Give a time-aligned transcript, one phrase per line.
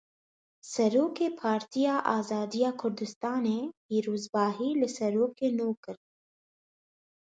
[0.71, 5.97] Serokê Partiya Azadiya Kurdistanê pîrozbahî li Serokê nû kir.